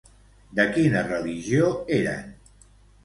[0.59, 1.69] De quina religió
[1.99, 2.37] eren?